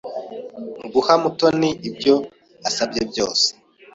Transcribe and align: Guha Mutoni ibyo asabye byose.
Guha 0.93 1.13
Mutoni 1.21 1.69
ibyo 1.89 2.15
asabye 2.67 3.01
byose. 3.11 3.47